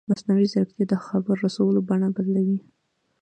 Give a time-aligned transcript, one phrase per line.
[0.09, 2.59] مصنوعي ځیرکتیا د خبر رسولو بڼه بدلوي.